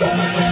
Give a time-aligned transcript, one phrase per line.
[0.00, 0.49] Thank you.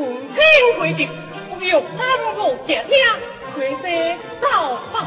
[0.00, 1.10] 不听规定，
[1.58, 2.96] 不由贪污节俭，
[3.54, 5.04] 绝非造反。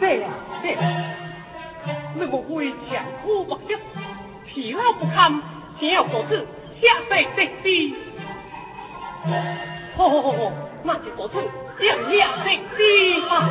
[0.00, 0.28] 对呀、
[0.62, 0.74] 对、
[2.14, 3.76] 那个为前不孝，
[4.46, 5.38] 疲劳不堪，
[5.78, 6.46] 今要不知，
[6.80, 7.94] 下辈再比。
[10.00, 10.52] 哦哦哦
[10.82, 11.44] 那就保存
[11.78, 13.50] 两两的地方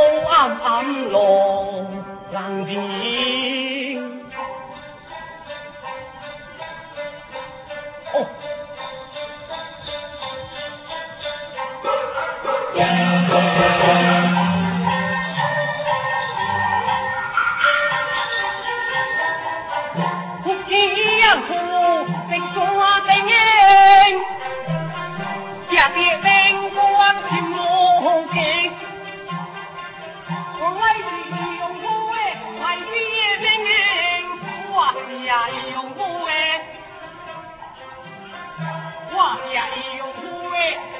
[0.00, 1.84] 黑暗暗，落
[2.32, 3.69] 人见。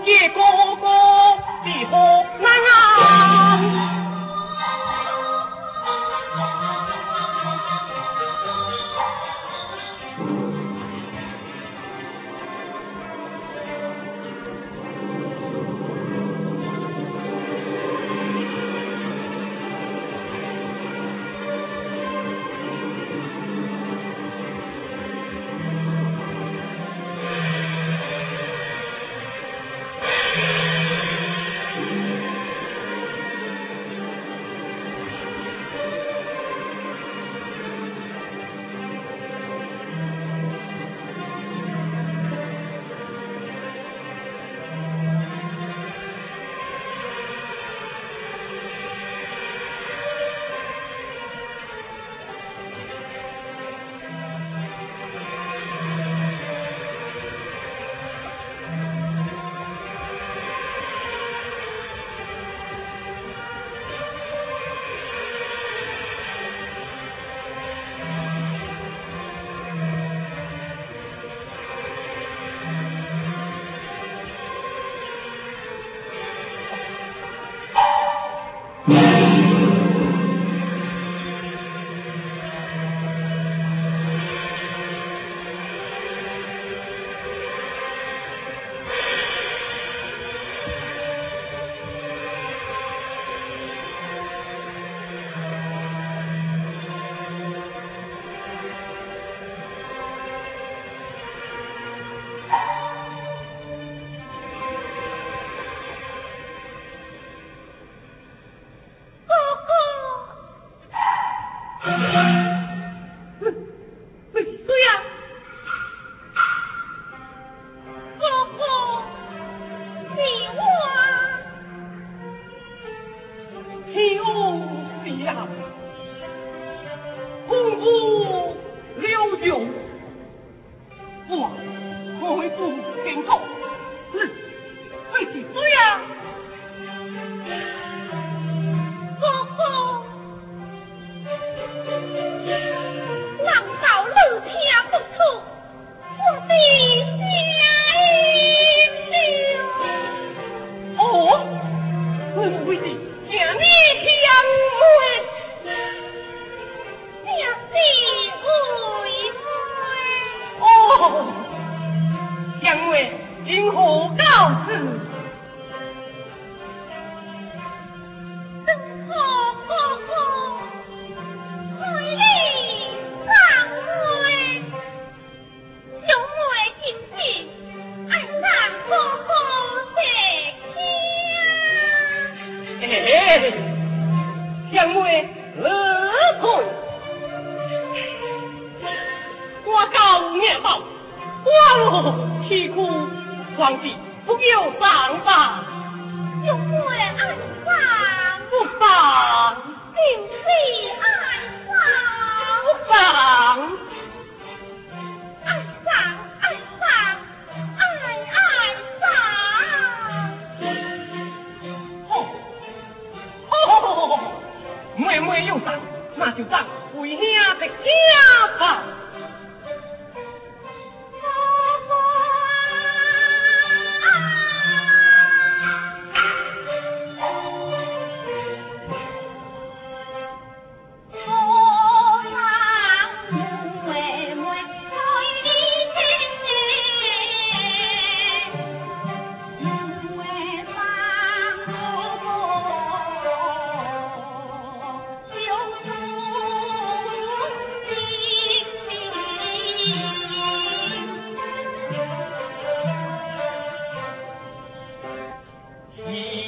[0.04, 0.40] 见哥
[0.81, 0.88] 哥
[1.64, 2.07] 避风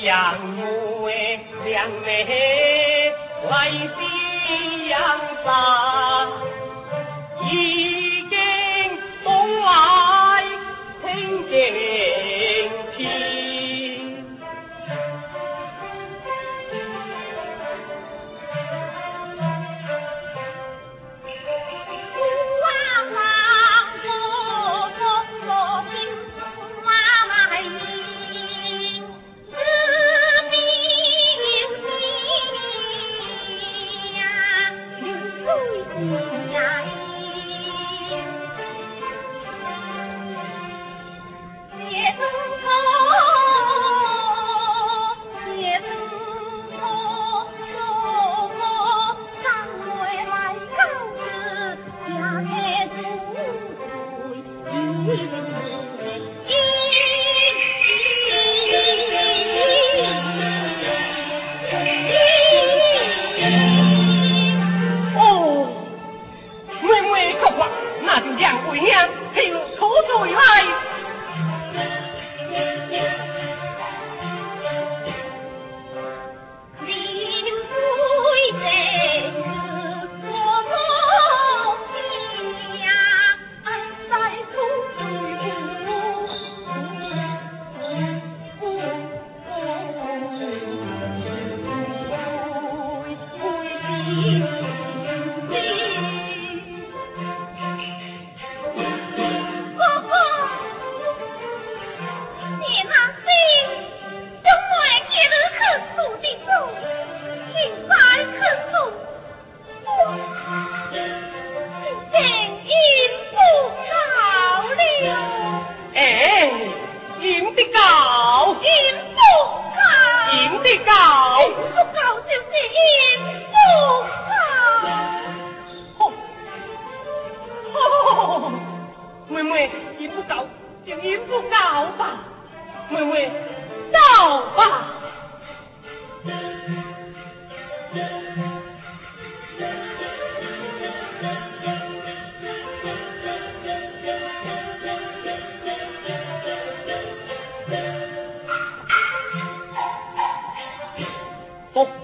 [0.03, 3.15] 杨柳诶两为
[3.51, 4.99] 丽夕阳
[5.45, 6.29] 山
[7.53, 8.39] 已经
[9.23, 10.43] 风来
[11.03, 12.20] 听洁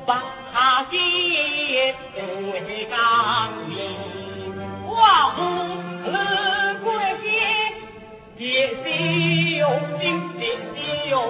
[0.07, 0.97] 把他接
[2.15, 2.89] 回
[3.69, 3.75] 里
[4.87, 4.95] 我
[5.37, 6.89] 呼儿归
[7.23, 9.69] 去也有
[10.01, 10.27] 心。
[10.39, 11.21] 心有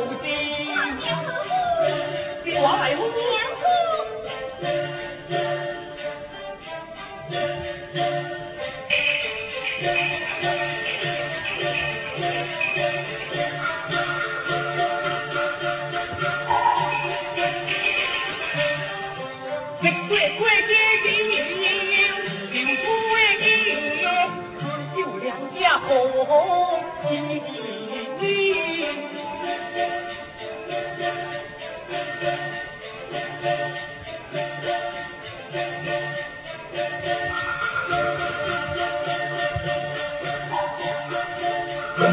[41.98, 42.08] 我们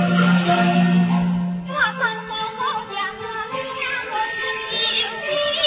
[1.68, 4.80] 好好将我们的革命
[5.20, 5.28] 情
[5.60, 5.62] 谊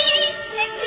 [0.54, 0.85] 铭记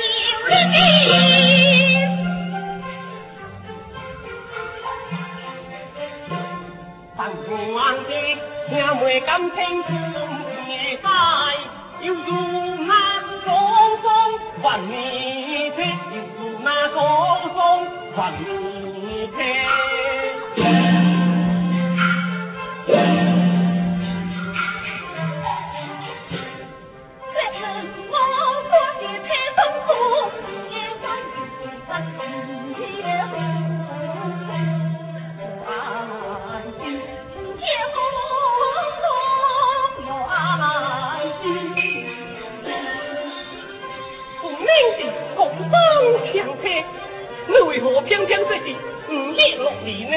[47.50, 48.62] 你为何偏偏说是
[49.08, 50.16] 五一六年呢？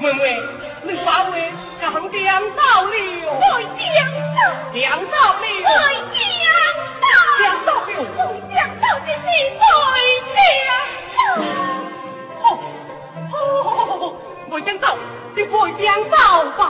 [0.00, 0.22] 妹妹
[0.84, 1.36] 你把我给
[1.80, 2.94] 讲到了讲到了
[4.72, 5.44] 讲到了
[7.34, 7.90] 讲到了
[8.54, 9.04] 讲到了
[14.64, 14.98] 讲到了
[15.34, 16.16] 你不会讲到
[16.56, 16.60] 吧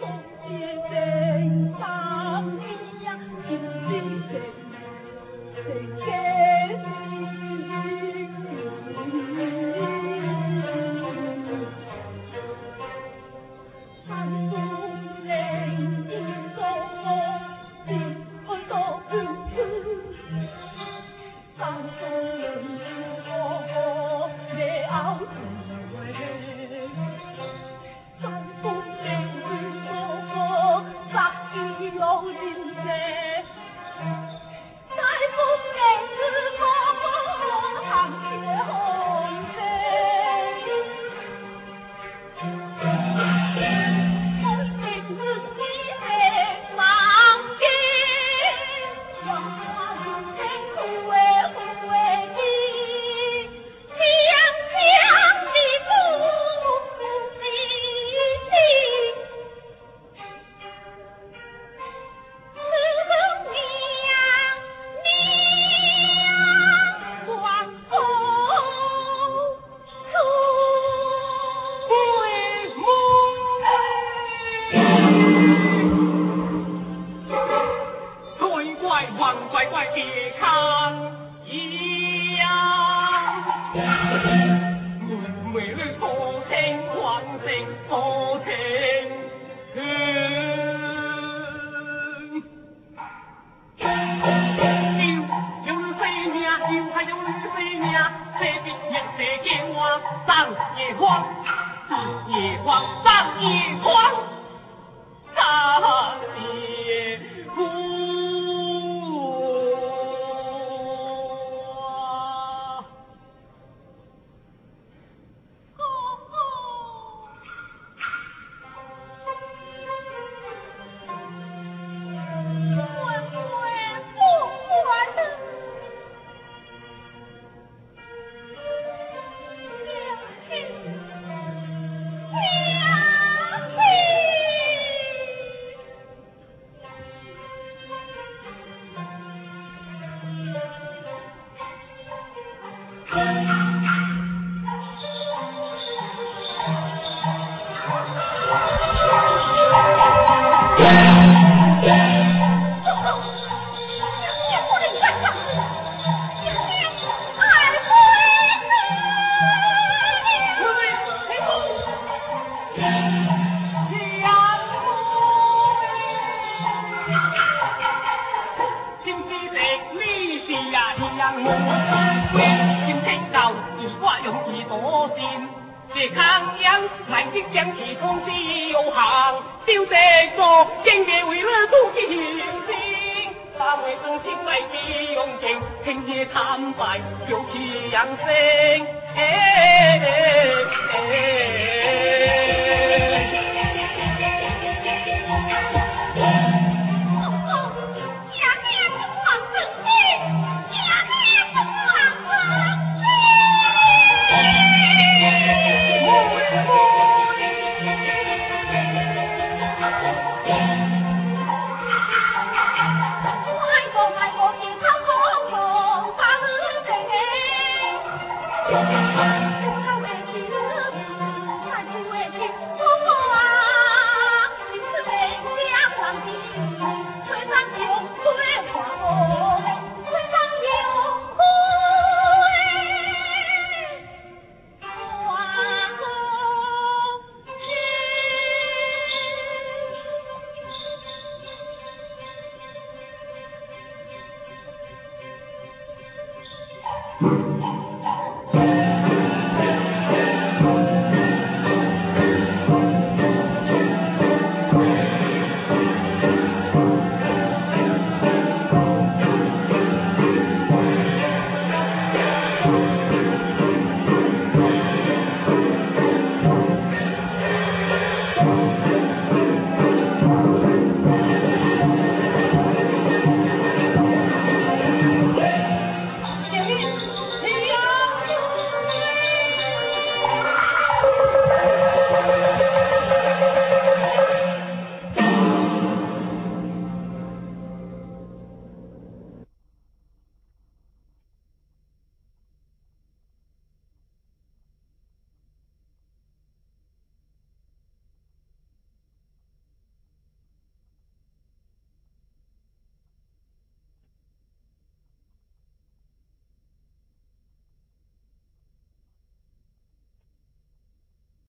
[0.00, 0.08] 我